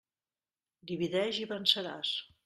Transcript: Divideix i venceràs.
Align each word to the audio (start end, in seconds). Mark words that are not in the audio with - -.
Divideix 0.91 1.39
i 1.43 1.45
venceràs. 1.51 2.15